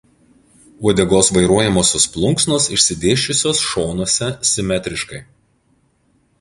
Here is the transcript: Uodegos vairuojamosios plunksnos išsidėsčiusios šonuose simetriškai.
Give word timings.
Uodegos 0.87 1.29
vairuojamosios 1.37 2.07
plunksnos 2.15 2.67
išsidėsčiusios 2.79 3.63
šonuose 3.75 4.33
simetriškai. 4.55 5.25